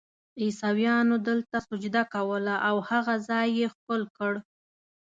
عیسویانو 0.41 1.15
دلته 1.27 1.57
سجده 1.67 2.03
کوله 2.13 2.55
او 2.67 2.75
هغه 2.89 3.15
ځای 3.27 3.47
یې 3.59 3.67
ښکل 3.73 4.01
کړ. 4.17 4.33